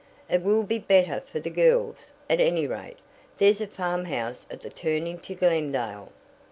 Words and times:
"It 0.31 0.41
will 0.41 0.63
be 0.63 0.79
better 0.79 1.19
for 1.19 1.39
the 1.39 1.51
girls, 1.51 2.11
at 2.27 2.41
any 2.41 2.65
rate. 2.65 2.97
There's 3.37 3.61
a 3.61 3.67
farmhouse 3.67 4.47
at 4.49 4.61
the 4.61 4.71
turn 4.71 5.05
into 5.05 5.35
Glendale." 5.35 6.11